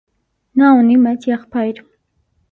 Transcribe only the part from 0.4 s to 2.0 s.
Նա ունի մեծ եղբայր։